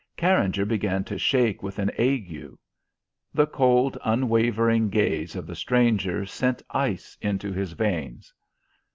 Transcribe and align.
Carringer 0.17 0.65
began 0.65 1.03
to 1.03 1.19
shake 1.19 1.61
with 1.61 1.77
an 1.77 1.91
ague. 1.99 2.57
The 3.35 3.45
cold, 3.45 3.99
unwavering 4.03 4.89
gaze 4.89 5.35
of 5.35 5.45
the 5.45 5.53
stranger 5.55 6.25
sent 6.25 6.63
ice 6.71 7.15
into 7.21 7.53
his 7.53 7.73
veins. 7.73 8.33